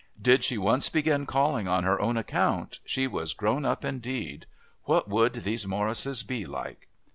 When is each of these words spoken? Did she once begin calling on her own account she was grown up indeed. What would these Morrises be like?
Did 0.19 0.43
she 0.43 0.57
once 0.57 0.89
begin 0.89 1.27
calling 1.27 1.67
on 1.67 1.83
her 1.83 2.01
own 2.01 2.17
account 2.17 2.79
she 2.83 3.05
was 3.05 3.35
grown 3.35 3.65
up 3.65 3.85
indeed. 3.85 4.47
What 4.85 5.07
would 5.07 5.33
these 5.33 5.67
Morrises 5.67 6.23
be 6.23 6.43
like? 6.43 6.87